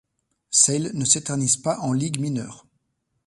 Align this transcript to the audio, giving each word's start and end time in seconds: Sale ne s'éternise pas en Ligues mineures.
Sale 0.49 0.89
ne 0.95 1.05
s'éternise 1.05 1.57
pas 1.57 1.77
en 1.81 1.93
Ligues 1.93 2.17
mineures. 2.19 2.65